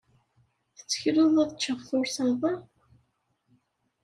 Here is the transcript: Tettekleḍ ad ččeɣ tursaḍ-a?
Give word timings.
Tettekleḍ 0.75 1.35
ad 1.43 1.51
ččeɣ 1.55 1.79
tursaḍ-a? 1.87 2.53